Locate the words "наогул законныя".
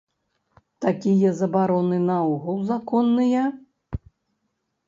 2.07-3.43